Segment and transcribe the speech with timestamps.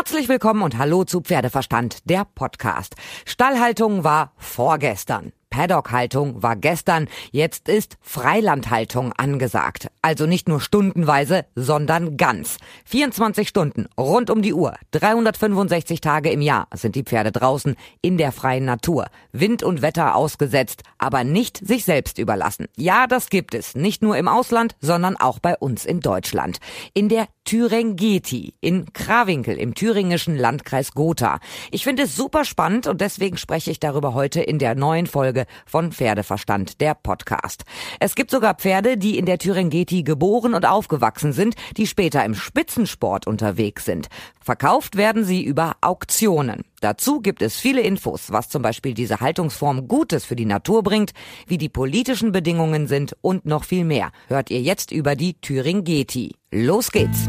[0.00, 2.94] Herzlich willkommen und hallo zu Pferdeverstand, der Podcast.
[3.26, 5.34] Stallhaltung war vorgestern.
[5.50, 9.88] Paddock-Haltung war gestern, jetzt ist Freilandhaltung angesagt.
[10.00, 12.56] Also nicht nur stundenweise, sondern ganz.
[12.86, 18.16] 24 Stunden, rund um die Uhr, 365 Tage im Jahr sind die Pferde draußen in
[18.16, 19.08] der freien Natur.
[19.32, 22.68] Wind und Wetter ausgesetzt, aber nicht sich selbst überlassen.
[22.76, 26.58] Ja, das gibt es, nicht nur im Ausland, sondern auch bei uns in Deutschland.
[26.94, 31.40] In der Thüringeti in Krawinkel im thüringischen Landkreis Gotha.
[31.72, 35.39] Ich finde es super spannend und deswegen spreche ich darüber heute in der neuen Folge
[35.66, 37.64] von Pferdeverstand, der Podcast.
[37.98, 42.34] Es gibt sogar Pferde, die in der Thüringeti geboren und aufgewachsen sind, die später im
[42.34, 44.08] Spitzensport unterwegs sind.
[44.42, 46.62] Verkauft werden sie über Auktionen.
[46.80, 51.12] Dazu gibt es viele Infos, was zum Beispiel diese Haltungsform Gutes für die Natur bringt,
[51.46, 54.10] wie die politischen Bedingungen sind und noch viel mehr.
[54.28, 56.34] Hört ihr jetzt über die Thüringeti.
[56.50, 57.28] Los geht's!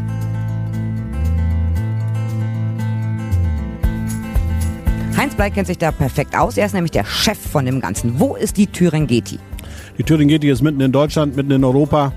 [5.32, 6.58] Heinz Blei kennt sich da perfekt aus.
[6.58, 8.20] Er ist nämlich der Chef von dem Ganzen.
[8.20, 9.38] Wo ist die Thüringeti?
[9.96, 12.12] Die Thüringeti ist mitten in Deutschland, mitten in Europa.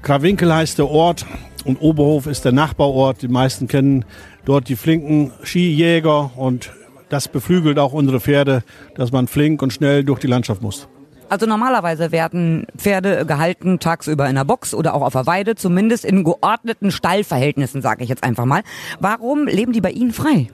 [0.00, 1.26] Krawinkel heißt der Ort
[1.66, 3.20] und Oberhof ist der Nachbarort.
[3.20, 4.06] Die meisten kennen
[4.46, 6.72] dort die flinken Skijäger und
[7.10, 8.62] das beflügelt auch unsere Pferde,
[8.94, 10.88] dass man flink und schnell durch die Landschaft muss.
[11.28, 16.06] Also normalerweise werden Pferde gehalten tagsüber in der Box oder auch auf der Weide, zumindest
[16.06, 18.62] in geordneten Stallverhältnissen, sage ich jetzt einfach mal.
[19.00, 20.48] Warum leben die bei Ihnen frei?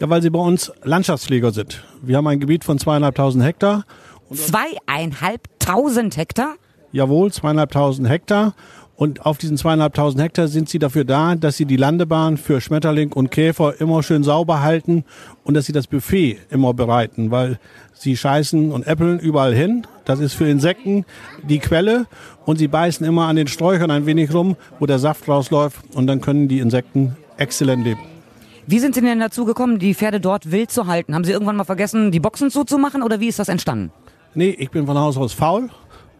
[0.00, 1.84] Ja, weil sie bei uns Landschaftspfleger sind.
[2.02, 3.84] Wir haben ein Gebiet von zweieinhalbtausend Hektar.
[4.32, 6.54] Zweieinhalbtausend Hektar?
[6.90, 8.54] Jawohl, zweieinhalbtausend Hektar.
[8.96, 13.12] Und auf diesen zweieinhalbtausend Hektar sind sie dafür da, dass sie die Landebahn für Schmetterling
[13.12, 15.04] und Käfer immer schön sauber halten
[15.42, 17.58] und dass sie das Buffet immer bereiten, weil
[17.92, 19.86] sie scheißen und äppeln überall hin.
[20.04, 21.04] Das ist für Insekten
[21.42, 22.06] die Quelle
[22.44, 26.06] und sie beißen immer an den Sträuchern ein wenig rum, wo der Saft rausläuft und
[26.06, 28.13] dann können die Insekten exzellent leben.
[28.66, 31.14] Wie sind Sie denn dazu gekommen, die Pferde dort wild zu halten?
[31.14, 33.92] Haben Sie irgendwann mal vergessen, die Boxen zuzumachen oder wie ist das entstanden?
[34.34, 35.68] Nee, ich bin von Haus aus faul,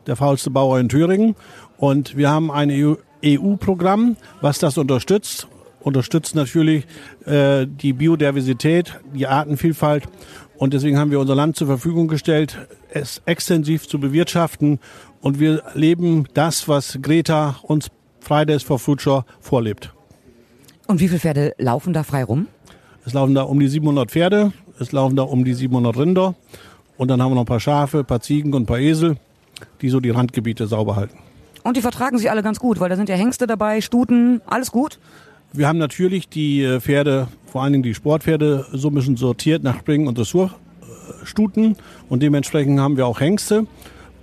[0.06, 1.36] der faulste Bauer in Thüringen
[1.78, 5.48] und wir haben ein EU-Programm, was das unterstützt.
[5.80, 6.86] Unterstützt natürlich
[7.24, 10.04] äh, die Biodiversität, die Artenvielfalt.
[10.56, 12.58] Und deswegen haben wir unser Land zur Verfügung gestellt,
[12.90, 14.80] es extensiv zu bewirtschaften.
[15.20, 17.90] Und wir leben das, was Greta uns
[18.20, 19.93] Fridays for Future vorlebt.
[20.86, 22.46] Und wie viele Pferde laufen da frei rum?
[23.06, 26.34] Es laufen da um die 700 Pferde, es laufen da um die 700 Rinder.
[26.96, 29.16] Und dann haben wir noch ein paar Schafe, ein paar Ziegen und ein paar Esel,
[29.82, 31.18] die so die Randgebiete sauber halten.
[31.62, 34.70] Und die vertragen sich alle ganz gut, weil da sind ja Hengste dabei, Stuten, alles
[34.70, 34.98] gut?
[35.52, 39.62] Wir haben natürlich die äh, Pferde, vor allen Dingen die Sportpferde, so ein bisschen sortiert
[39.62, 41.76] nach Springen- und Dressurstuten.
[42.08, 43.66] Und dementsprechend haben wir auch Hengste.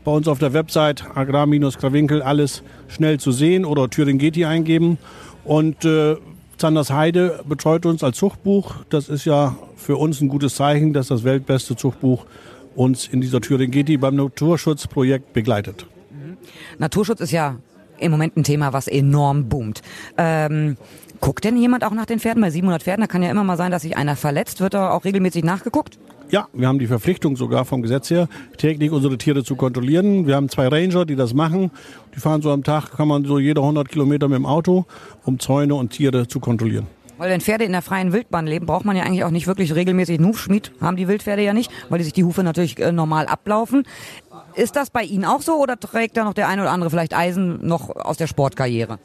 [0.04, 4.98] Bei uns auf der Website agrar-krawinkel alles schnell zu sehen oder Thüringeti eingeben.
[5.44, 6.18] Und äh,
[6.62, 8.76] Zanders Heide betreut uns als Zuchtbuch.
[8.90, 12.28] Das ist ja für uns ein gutes Zeichen, dass das weltbeste Zuchtbuch
[12.76, 15.88] uns in dieser Thüringeti beim Naturschutzprojekt begleitet.
[16.78, 17.56] Naturschutz ist ja
[17.98, 19.82] im Moment ein Thema, was enorm boomt.
[20.20, 20.78] Ähm,
[21.20, 22.44] guckt denn jemand auch nach den Pferden?
[22.44, 24.62] Bei 700 Pferden, da kann ja immer mal sein, dass sich einer verletzt.
[24.62, 25.98] Wird da auch regelmäßig nachgeguckt?
[26.32, 30.28] Ja, wir haben die Verpflichtung sogar vom Gesetz her, täglich unsere Tiere zu kontrollieren.
[30.28, 31.72] Wir haben zwei Ranger, die das machen.
[32.16, 34.86] Die fahren so am Tag, kann man so jede 100 Kilometer mit dem Auto,
[35.26, 36.88] um Zäune und Tiere zu kontrollieren.
[37.18, 39.76] Weil wenn Pferde in der freien Wildbahn leben, braucht man ja eigentlich auch nicht wirklich
[39.76, 40.72] regelmäßig einen Hufschmied.
[40.80, 43.84] Haben die Wildpferde ja nicht, weil die sich die Hufe natürlich äh, normal ablaufen.
[44.56, 47.14] Ist das bei Ihnen auch so oder trägt da noch der eine oder andere vielleicht
[47.14, 49.00] Eisen noch aus der Sportkarriere?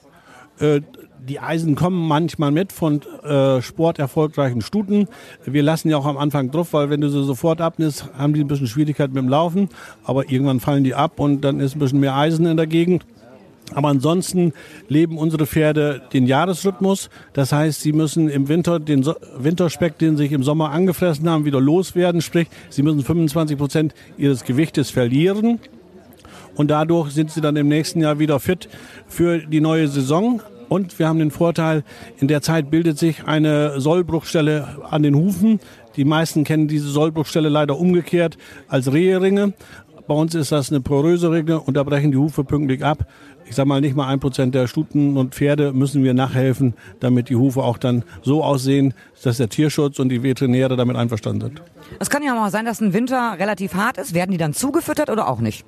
[0.59, 0.81] Äh,
[1.29, 5.09] die Eisen kommen manchmal mit von äh, sporterfolgreichen Stuten.
[5.45, 8.43] Wir lassen ja auch am Anfang drauf, weil wenn du sie sofort abnimmst, haben die
[8.43, 9.69] ein bisschen Schwierigkeit mit dem Laufen.
[10.05, 13.05] Aber irgendwann fallen die ab und dann ist ein bisschen mehr Eisen in der Gegend.
[13.75, 14.53] Aber ansonsten
[14.89, 17.11] leben unsere Pferde den Jahresrhythmus.
[17.33, 21.29] Das heißt, sie müssen im Winter den so Winterspeck, den sie sich im Sommer angefressen
[21.29, 22.23] haben, wieder loswerden.
[22.23, 25.59] Sprich, sie müssen 25 Prozent ihres Gewichtes verlieren.
[26.57, 28.69] Und dadurch sind sie dann im nächsten Jahr wieder fit
[29.07, 30.43] für die neue Saison.
[30.69, 31.85] Und wir haben den Vorteil,
[32.19, 35.61] in der Zeit bildet sich eine Sollbruchstelle an den Hufen.
[35.95, 38.37] Die meisten kennen diese Sollbruchstelle leider umgekehrt
[38.69, 39.53] als Reheringe.
[40.07, 43.07] Bei uns ist das eine poröse Ringe und da brechen die Hufe pünktlich ab.
[43.49, 47.29] Ich sage mal, nicht mal ein Prozent der Stuten und Pferde müssen wir nachhelfen, damit
[47.29, 51.63] die Hufe auch dann so aussehen, dass der Tierschutz und die Veterinäre damit einverstanden sind.
[51.99, 54.15] Es kann ja mal sein, dass ein Winter relativ hart ist.
[54.15, 55.65] Werden die dann zugefüttert oder auch nicht?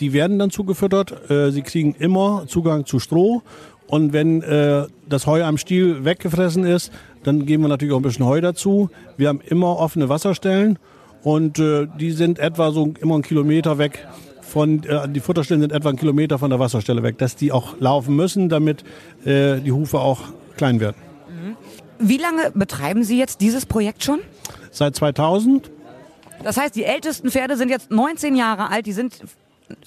[0.00, 1.30] Die werden dann zugefüttert.
[1.30, 3.42] Äh, sie kriegen immer Zugang zu Stroh.
[3.86, 6.90] Und wenn äh, das Heu am Stiel weggefressen ist,
[7.22, 8.90] dann geben wir natürlich auch ein bisschen Heu dazu.
[9.16, 10.78] Wir haben immer offene Wasserstellen
[11.22, 14.06] und äh, die sind etwa so immer einen Kilometer weg
[14.40, 17.78] von, äh, die Futterstellen sind etwa einen Kilometer von der Wasserstelle weg, dass die auch
[17.80, 18.84] laufen müssen, damit
[19.24, 20.20] äh, die Hufe auch
[20.56, 20.96] klein werden.
[21.98, 24.20] Wie lange betreiben Sie jetzt dieses Projekt schon?
[24.70, 25.70] Seit 2000.
[26.42, 29.14] Das heißt, die ältesten Pferde sind jetzt 19 Jahre alt, die sind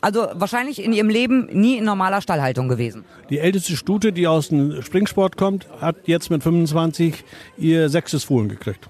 [0.02, 3.06] also wahrscheinlich in ihrem Leben nie in normaler Stallhaltung gewesen.
[3.30, 7.24] Die älteste Stute, die aus dem Springsport kommt, hat jetzt mit 25
[7.58, 8.90] ihr sechstes Fohlen gekriegt.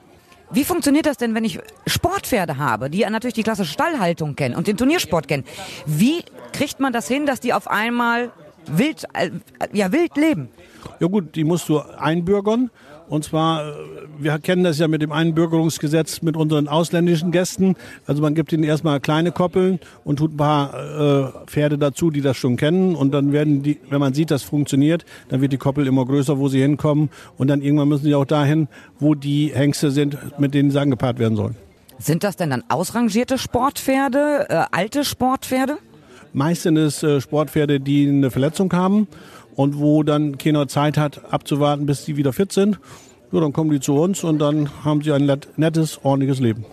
[0.49, 4.55] Wie funktioniert das denn, wenn ich Sportpferde habe, die ja natürlich die klassische Stallhaltung kennen
[4.55, 5.43] und den Turniersport kennen?
[5.85, 6.23] Wie
[6.53, 8.31] kriegt man das hin, dass die auf einmal
[8.65, 9.31] wild, äh,
[9.73, 10.49] ja, wild leben?
[10.99, 12.71] Ja gut, die musst du einbürgern.
[13.09, 13.73] Und zwar, äh,
[14.19, 17.75] wir kennen das ja mit dem Einbürgerungsgesetz mit unseren ausländischen Gästen.
[18.05, 22.21] Also man gibt ihnen erstmal kleine Koppeln und tut ein paar äh, Pferde dazu, die
[22.21, 22.95] das schon kennen.
[22.95, 26.37] Und dann werden die, wenn man sieht, das funktioniert, dann wird die Koppel immer größer,
[26.37, 27.09] wo sie hinkommen.
[27.37, 28.67] Und dann irgendwann müssen sie auch dahin,
[28.99, 31.55] wo die Hengste sind, mit denen sie angepaart werden sollen.
[31.99, 35.77] Sind das denn dann ausrangierte Sportpferde, äh, alte Sportpferde?
[36.33, 39.07] Meistens äh, Sportpferde, die eine Verletzung haben
[39.57, 42.79] und wo dann keiner Zeit hat abzuwarten, bis die wieder fit sind.
[43.31, 46.63] Ja, dann kommen die zu uns und dann haben sie ein nettes, ordentliches Leben.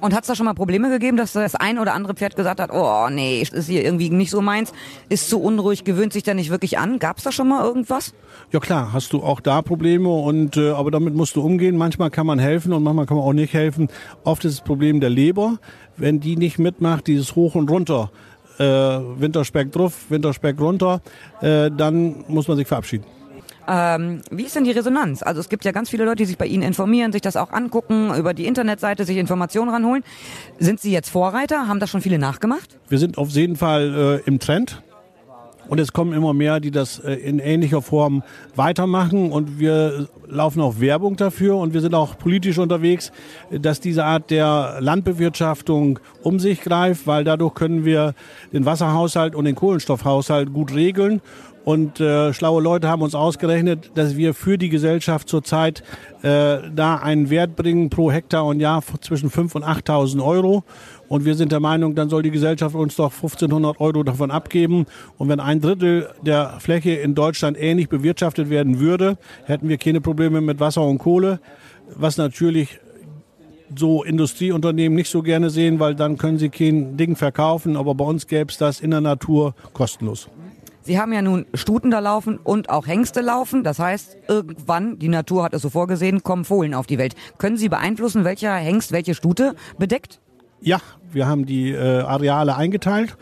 [0.00, 2.60] Und hat es da schon mal Probleme gegeben, dass das ein oder andere Pferd gesagt
[2.60, 4.72] hat, oh nee, ist hier irgendwie nicht so meins,
[5.08, 6.98] ist zu unruhig, gewöhnt sich da nicht wirklich an?
[6.98, 8.14] Gab es da schon mal irgendwas?
[8.52, 11.76] Ja klar, hast du auch da Probleme und äh, aber damit musst du umgehen.
[11.76, 13.88] Manchmal kann man helfen und manchmal kann man auch nicht helfen.
[14.22, 15.58] Oft ist das Problem der Leber,
[15.96, 18.10] wenn die nicht mitmacht, dieses Hoch und Runter
[18.58, 21.00] äh, Winterspeck drauf, Winterspeck runter,
[21.40, 23.04] äh, dann muss man sich verabschieden.
[23.68, 25.22] Ähm, wie ist denn die Resonanz?
[25.22, 27.52] Also es gibt ja ganz viele Leute, die sich bei Ihnen informieren, sich das auch
[27.52, 30.04] angucken, über die Internetseite sich Informationen ranholen.
[30.58, 31.66] Sind Sie jetzt Vorreiter?
[31.66, 32.78] Haben das schon viele nachgemacht?
[32.88, 34.82] Wir sind auf jeden Fall äh, im Trend.
[35.68, 38.22] Und es kommen immer mehr, die das äh, in ähnlicher Form
[38.54, 39.32] weitermachen.
[39.32, 41.56] Und wir laufen auch Werbung dafür.
[41.56, 43.12] Und wir sind auch politisch unterwegs,
[43.50, 48.14] dass diese Art der Landbewirtschaftung um sich greift, weil dadurch können wir
[48.52, 51.20] den Wasserhaushalt und den Kohlenstoffhaushalt gut regeln.
[51.66, 55.82] Und äh, schlaue Leute haben uns ausgerechnet, dass wir für die Gesellschaft zurzeit
[56.22, 60.62] äh, da einen Wert bringen pro Hektar und Jahr zwischen 5.000 und 8.000 Euro.
[61.08, 64.86] Und wir sind der Meinung, dann soll die Gesellschaft uns doch 1500 Euro davon abgeben.
[65.18, 70.00] Und wenn ein Drittel der Fläche in Deutschland ähnlich bewirtschaftet werden würde, hätten wir keine
[70.00, 71.40] Probleme mit Wasser und Kohle,
[71.96, 72.78] was natürlich
[73.76, 77.76] so Industrieunternehmen nicht so gerne sehen, weil dann können sie kein Ding verkaufen.
[77.76, 80.28] Aber bei uns gäbe es das in der Natur kostenlos.
[80.86, 83.64] Sie haben ja nun Stuten da laufen und auch Hengste laufen.
[83.64, 87.16] Das heißt, irgendwann, die Natur hat es so vorgesehen, kommen Fohlen auf die Welt.
[87.38, 90.20] Können Sie beeinflussen, welcher Hengst welche Stute bedeckt?
[90.60, 90.78] Ja,
[91.10, 93.16] wir haben die äh, Areale eingeteilt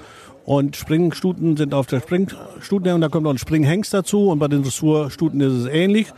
[0.45, 4.49] und Springstuten sind auf der Springstuten und da kommt noch ein Springhengst dazu und bei
[4.49, 6.13] den Dressurstuten ist es ähnlich.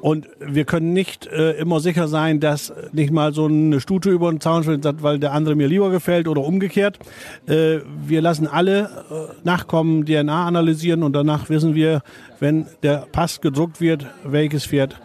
[0.00, 4.30] Und wir können nicht äh, immer sicher sein, dass nicht mal so eine Stute über
[4.30, 6.98] den Zaun springt, weil der andere mir lieber gefällt oder umgekehrt.
[7.46, 12.02] Äh, wir lassen alle äh, Nachkommen DNA analysieren und danach wissen wir,
[12.38, 15.00] wenn der Pass gedruckt wird, welches Pferd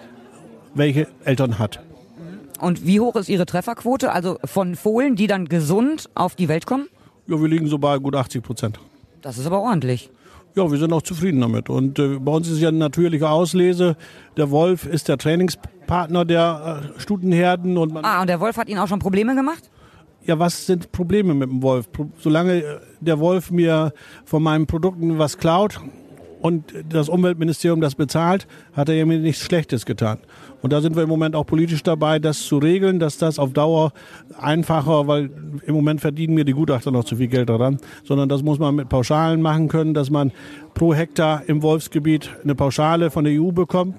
[0.75, 1.79] welche Eltern hat.
[2.59, 4.11] Und wie hoch ist Ihre Trefferquote?
[4.11, 6.87] Also von Fohlen, die dann gesund auf die Welt kommen?
[7.27, 8.79] Ja, wir liegen so bei gut 80 Prozent.
[9.21, 10.09] Das ist aber ordentlich.
[10.55, 11.69] Ja, wir sind auch zufrieden damit.
[11.69, 13.95] Und äh, bei uns ist ja eine natürliche Auslese.
[14.37, 17.77] Der Wolf ist der Trainingspartner der äh, Stutenherden.
[17.77, 19.69] Und ah, und der Wolf hat Ihnen auch schon Probleme gemacht?
[20.25, 21.89] Ja, was sind Probleme mit dem Wolf?
[22.19, 23.93] Solange äh, der Wolf mir
[24.25, 25.79] von meinen Produkten was klaut,
[26.43, 30.17] und das Umweltministerium das bezahlt, hat er mir nichts Schlechtes getan.
[30.63, 33.51] Und da sind wir im Moment auch politisch dabei, das zu regeln, dass das auf
[33.51, 33.91] Dauer
[34.39, 35.29] einfacher, weil
[35.65, 38.73] im Moment verdienen mir die Gutachter noch zu viel Geld daran, sondern das muss man
[38.73, 40.31] mit Pauschalen machen können, dass man
[40.73, 43.95] pro Hektar im Wolfsgebiet eine Pauschale von der EU bekommt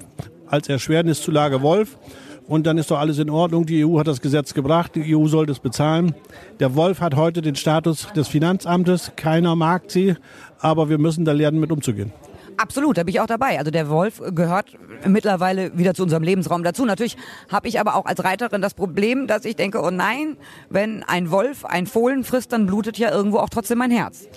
[0.47, 1.99] als Erschwerniszulage Wolf.
[2.47, 3.66] Und dann ist doch alles in Ordnung.
[3.66, 4.94] Die EU hat das Gesetz gebracht.
[4.94, 6.14] Die EU soll das bezahlen.
[6.61, 9.12] Der Wolf hat heute den Status des Finanzamtes.
[9.16, 10.14] Keiner mag sie.
[10.61, 12.12] Aber wir müssen da lernen, mit umzugehen.
[12.56, 13.58] Absolut, da bin ich auch dabei.
[13.58, 16.84] Also der Wolf gehört mittlerweile wieder zu unserem Lebensraum dazu.
[16.84, 17.16] Natürlich
[17.49, 20.37] habe ich aber auch als Reiterin das Problem, dass ich denke, oh nein,
[20.70, 24.28] wenn ein Wolf ein Fohlen frisst, dann blutet ja irgendwo auch trotzdem mein Herz.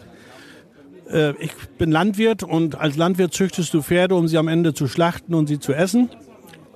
[1.12, 4.88] Äh, ich bin Landwirt und als Landwirt züchtest du Pferde, um sie am Ende zu
[4.88, 6.09] schlachten und sie zu essen.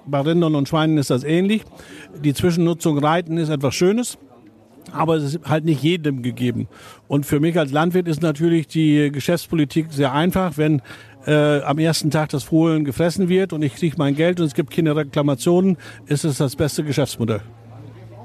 [0.06, 1.64] Bei Rindern und Schweinen ist das ähnlich.
[2.24, 4.18] Die Zwischennutzung Reiten ist etwas Schönes
[4.94, 6.68] aber es ist halt nicht jedem gegeben.
[7.08, 10.82] Und für mich als Landwirt ist natürlich die Geschäftspolitik sehr einfach, wenn
[11.26, 14.54] äh, am ersten Tag das Fohlen gefressen wird und ich kriege mein Geld und es
[14.54, 17.42] gibt keine Reklamationen, ist es das beste Geschäftsmodell.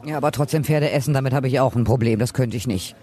[0.07, 2.95] Ja, aber trotzdem Pferde essen, damit habe ich auch ein Problem, das könnte ich nicht.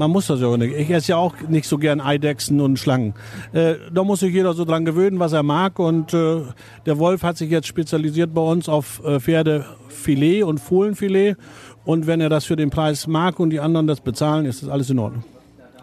[0.00, 0.74] Man muss das ja auch nicht.
[0.74, 3.12] Ich esse ja auch nicht so gern Eidechsen und Schlangen.
[3.52, 5.78] Äh, da muss sich jeder so dran gewöhnen, was er mag.
[5.78, 6.40] Und äh,
[6.86, 11.36] der Wolf hat sich jetzt spezialisiert bei uns auf äh, Pferdefilet und Fohlenfilet.
[11.84, 14.68] Und wenn er das für den Preis mag und die anderen das bezahlen, ist das
[14.68, 15.24] alles in Ordnung.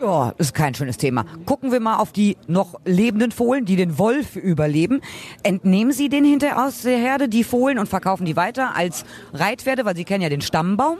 [0.01, 1.25] Oh, ist kein schönes Thema.
[1.45, 5.01] Gucken wir mal auf die noch lebenden Fohlen, die den Wolf überleben.
[5.41, 9.85] Entnehmen Sie den hinterher aus der Herde, die Fohlen, und verkaufen die weiter als Reitpferde,
[9.85, 10.97] weil Sie kennen ja den Stammbaum?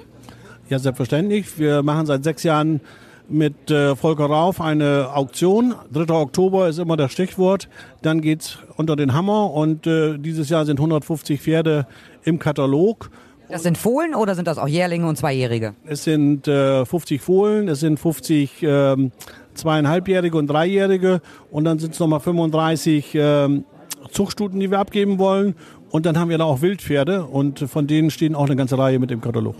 [0.69, 1.59] Ja, selbstverständlich.
[1.59, 2.81] Wir machen seit sechs Jahren
[3.29, 5.75] mit äh, Volker Rauf eine Auktion.
[5.93, 6.13] 3.
[6.13, 7.69] Oktober ist immer das Stichwort.
[8.01, 11.85] Dann geht's unter den Hammer und äh, dieses Jahr sind 150 Pferde
[12.23, 13.11] im Katalog.
[13.49, 15.73] Das sind Fohlen oder sind das auch Jährlinge und Zweijährige?
[15.85, 19.11] Es sind äh, 50 Fohlen, es sind 50 ähm,
[19.53, 23.65] zweieinhalbjährige und dreijährige und dann sind es nochmal 35 ähm,
[24.11, 25.55] Zuchtstuten, die wir abgeben wollen.
[25.89, 28.99] Und dann haben wir da auch Wildpferde und von denen stehen auch eine ganze Reihe
[28.99, 29.55] mit im Katalog.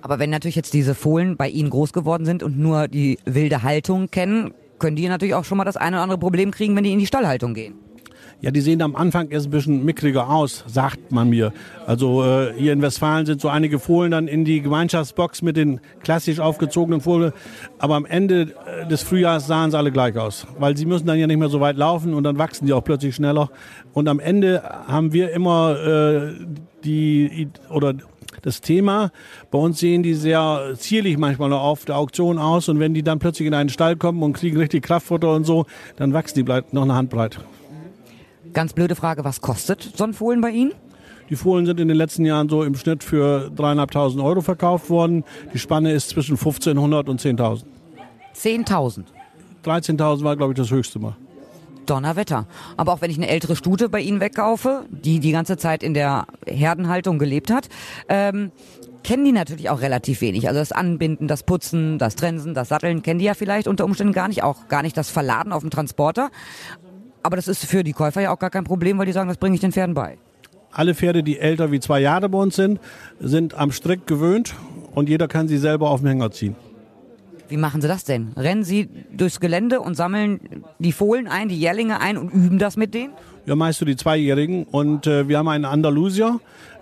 [0.00, 3.62] Aber wenn natürlich jetzt diese Fohlen bei Ihnen groß geworden sind und nur die wilde
[3.62, 6.84] Haltung kennen, können die natürlich auch schon mal das eine oder andere Problem kriegen, wenn
[6.84, 7.74] die in die Stallhaltung gehen.
[8.40, 11.52] Ja, die sehen am Anfang erst ein bisschen mickriger aus, sagt man mir.
[11.86, 15.80] Also äh, hier in Westfalen sind so einige Fohlen dann in die Gemeinschaftsbox mit den
[16.04, 17.32] klassisch aufgezogenen Fohlen.
[17.80, 21.18] Aber am Ende äh, des Frühjahrs sahen sie alle gleich aus, weil sie müssen dann
[21.18, 23.50] ja nicht mehr so weit laufen und dann wachsen die auch plötzlich schneller.
[23.92, 26.32] Und am Ende haben wir immer äh,
[26.84, 27.94] die oder
[28.42, 29.10] das Thema.
[29.50, 33.02] Bei uns sehen die sehr zierlich manchmal noch auf der Auktion aus und wenn die
[33.02, 35.66] dann plötzlich in einen Stall kommen und kriegen richtig Kraftfutter und so,
[35.96, 37.40] dann wachsen die noch eine Handbreit.
[38.58, 40.72] Ganz blöde Frage, was kostet so ein Fohlen bei Ihnen?
[41.30, 45.22] Die Fohlen sind in den letzten Jahren so im Schnitt für dreieinhalbtausend Euro verkauft worden.
[45.54, 47.62] Die Spanne ist zwischen 1500 und 10.000.
[48.34, 49.04] 10.000?
[49.64, 51.14] 13.000 war, glaube ich, das höchste Mal.
[51.86, 52.48] Donnerwetter.
[52.76, 55.94] Aber auch wenn ich eine ältere Stute bei Ihnen wegkaufe, die die ganze Zeit in
[55.94, 57.68] der Herdenhaltung gelebt hat,
[58.08, 58.50] ähm,
[59.04, 60.48] kennen die natürlich auch relativ wenig.
[60.48, 64.12] Also das Anbinden, das Putzen, das Trensen, das Satteln kennen die ja vielleicht unter Umständen
[64.12, 66.30] gar nicht, auch gar nicht das Verladen auf dem Transporter.
[67.28, 69.36] Aber das ist für die Käufer ja auch gar kein Problem, weil die sagen, das
[69.36, 70.16] bringe ich den Pferden bei.
[70.72, 72.80] Alle Pferde, die älter wie zwei Jahre bei uns sind,
[73.20, 74.54] sind am Strick gewöhnt
[74.94, 76.56] und jeder kann sie selber auf den Hänger ziehen.
[77.50, 78.32] Wie machen Sie das denn?
[78.34, 82.78] Rennen Sie durchs Gelände und sammeln die Fohlen ein, die Jährlinge ein und üben das
[82.78, 83.12] mit denen?
[83.44, 84.64] Ja, meist du die Zweijährigen.
[84.64, 86.40] Und äh, wir haben einen Andalusier,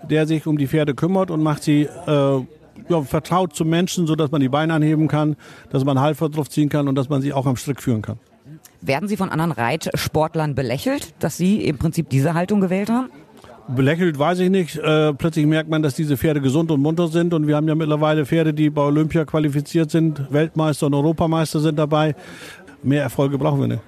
[0.09, 4.31] der sich um die Pferde kümmert und macht sie äh, ja, vertraut zum Menschen, sodass
[4.31, 5.35] man die Beine anheben kann,
[5.71, 8.17] dass man Halfer drauf ziehen kann und dass man sie auch am Strick führen kann.
[8.81, 13.09] Werden Sie von anderen Reitsportlern belächelt, dass Sie im Prinzip diese Haltung gewählt haben?
[13.67, 14.77] Belächelt weiß ich nicht.
[14.77, 17.33] Äh, plötzlich merkt man, dass diese Pferde gesund und munter sind.
[17.33, 20.31] Und wir haben ja mittlerweile Pferde, die bei Olympia qualifiziert sind.
[20.31, 22.15] Weltmeister und Europameister sind dabei.
[22.81, 23.81] Mehr Erfolge brauchen wir nicht.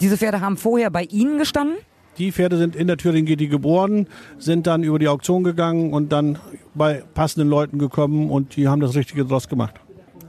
[0.00, 1.76] Diese Pferde haben vorher bei Ihnen gestanden?
[2.18, 4.06] Die Pferde sind in der Thüringen GT geboren,
[4.38, 6.38] sind dann über die Auktion gegangen und dann
[6.74, 9.74] bei passenden Leuten gekommen und die haben das Richtige draus gemacht.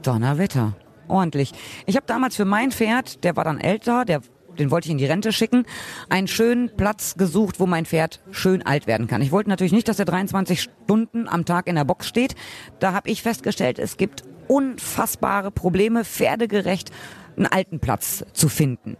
[0.02, 0.74] Donnerwetter.
[1.08, 1.52] Ordentlich.
[1.86, 4.20] Ich habe damals für mein Pferd, der war dann älter, der
[4.58, 5.66] den wollte ich in die Rente schicken,
[6.08, 9.22] einen schönen Platz gesucht, wo mein Pferd schön alt werden kann.
[9.22, 12.34] Ich wollte natürlich nicht, dass er 23 Stunden am Tag in der Box steht.
[12.78, 16.90] Da habe ich festgestellt, es gibt unfassbare Probleme, pferdegerecht
[17.36, 18.96] einen alten Platz zu finden.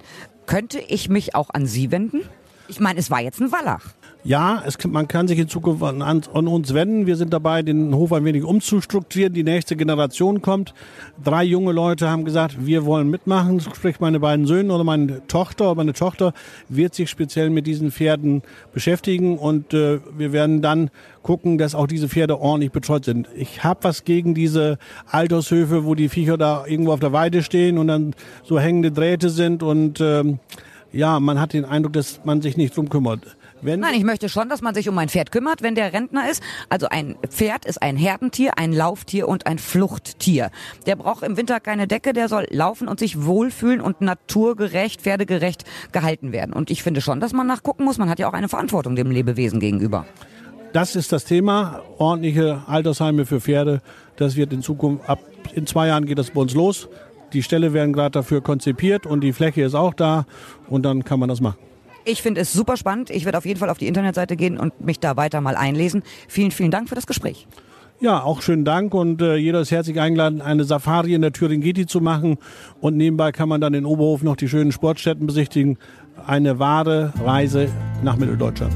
[0.47, 2.23] Könnte ich mich auch an Sie wenden?
[2.69, 3.95] Ich meine, es war jetzt ein Wallach.
[4.27, 7.07] Ja, es, man kann sich in Zukunft an, an, uns wenden.
[7.07, 9.33] Wir sind dabei, den Hof ein wenig umzustrukturieren.
[9.33, 10.75] Die nächste Generation kommt.
[11.23, 13.61] Drei junge Leute haben gesagt, wir wollen mitmachen.
[13.61, 15.73] Sprich, meine beiden Söhne oder meine Tochter.
[15.77, 16.33] Meine Tochter
[16.69, 18.43] wird sich speziell mit diesen Pferden
[18.73, 20.91] beschäftigen und äh, wir werden dann
[21.23, 23.29] gucken, dass auch diese Pferde ordentlich betreut sind.
[23.37, 24.79] Ich habe was gegen diese
[25.09, 29.31] Altershöfe, wo die Viecher da irgendwo auf der Weide stehen und dann so hängende Drähte
[29.31, 30.41] sind und ähm,
[30.93, 33.21] ja, man hat den Eindruck, dass man sich nicht drum kümmert.
[33.63, 36.31] Wenn Nein, ich möchte schon, dass man sich um ein Pferd kümmert, wenn der Rentner
[36.31, 36.43] ist.
[36.69, 40.51] Also ein Pferd ist ein Herdentier, ein Lauftier und ein Fluchttier.
[40.87, 45.65] Der braucht im Winter keine Decke, der soll laufen und sich wohlfühlen und naturgerecht, pferdegerecht
[45.93, 46.53] gehalten werden.
[46.53, 47.99] Und ich finde schon, dass man nachgucken muss.
[47.99, 50.07] Man hat ja auch eine Verantwortung dem Lebewesen gegenüber.
[50.73, 51.83] Das ist das Thema.
[51.99, 53.81] Ordentliche Altersheime für Pferde.
[54.17, 55.21] Das wird in Zukunft ab
[55.55, 56.89] in zwei Jahren geht das bei uns los.
[57.33, 60.27] Die Ställe werden gerade dafür konzipiert und die Fläche ist auch da
[60.69, 61.59] und dann kann man das machen.
[62.09, 63.11] Ich finde es super spannend.
[63.11, 66.05] Ich werde auf jeden Fall auf die Internetseite gehen und mich da weiter mal einlesen.
[66.29, 67.49] Vielen, vielen Dank für das Gespräch.
[67.99, 71.87] Ja, auch schönen Dank und äh, jeder ist herzlich eingeladen, eine Safari in der Thüringen-Gitti
[71.87, 72.37] zu machen
[72.81, 75.79] und nebenbei kann man dann in Oberhof noch die schönen Sportstätten besichtigen.
[76.27, 77.69] Eine wahre Reise
[78.03, 78.75] nach Mitteldeutschland.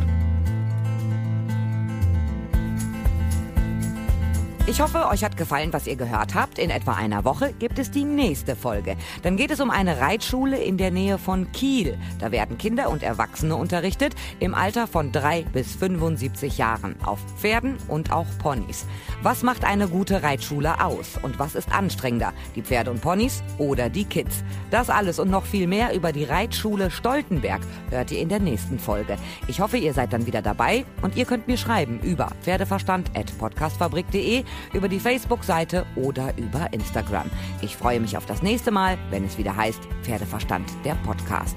[4.70, 6.56] Ich hoffe, euch hat gefallen, was ihr gehört habt.
[6.56, 8.96] In etwa einer Woche gibt es die nächste Folge.
[9.24, 11.98] Dann geht es um eine Reitschule in der Nähe von Kiel.
[12.20, 17.78] Da werden Kinder und Erwachsene unterrichtet im Alter von drei bis 75 Jahren auf Pferden
[17.88, 18.86] und auch Ponys.
[19.24, 23.90] Was macht eine gute Reitschule aus und was ist anstrengender, die Pferde und Ponys oder
[23.90, 24.44] die Kids?
[24.70, 28.78] Das alles und noch viel mehr über die Reitschule Stoltenberg hört ihr in der nächsten
[28.78, 29.16] Folge.
[29.48, 34.88] Ich hoffe, ihr seid dann wieder dabei und ihr könnt mir schreiben über pferdeverstand@podcastfabrik.de über
[34.88, 37.30] die Facebook-Seite oder über Instagram.
[37.62, 41.56] Ich freue mich auf das nächste Mal, wenn es wieder heißt Pferdeverstand, der Podcast.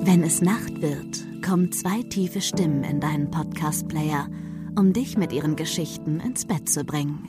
[0.00, 4.28] Wenn es Nacht wird, kommen zwei tiefe Stimmen in deinen Podcast-Player,
[4.78, 7.28] um dich mit ihren Geschichten ins Bett zu bringen.